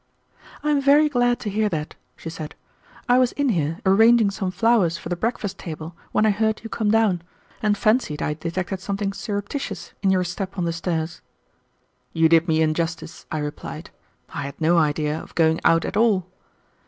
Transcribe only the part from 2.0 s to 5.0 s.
she said. "I was in here arranging some flowers